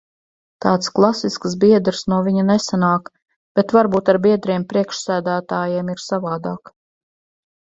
Tāds 0.65 0.87
klasisks 0.99 1.57
biedrs 1.63 2.01
no 2.13 2.21
viņa 2.27 2.45
nesanāk, 2.47 3.11
bet 3.59 3.75
varbūt 3.77 4.11
ar 4.15 4.19
biedriem 4.25 4.67
priekšsēdētājiem 4.73 5.93
ir 5.97 6.03
savādāk. 6.07 6.75